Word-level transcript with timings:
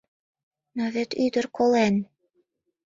«Но 0.77 0.83
вет 0.95 1.11
ӱдыр 1.25 1.45
колен». 1.57 1.95